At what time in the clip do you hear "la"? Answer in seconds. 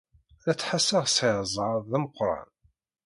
0.43-0.53